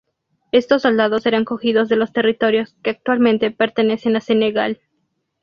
Estos 0.51 0.81
soldados 0.81 1.27
eran 1.27 1.45
cogidos 1.45 1.87
de 1.87 1.95
los 1.95 2.11
territorios 2.11 2.75
que 2.81 2.89
actualmente 2.89 3.51
pertenecen 3.51 4.15
a 4.15 4.19
Senegal. 4.19 4.81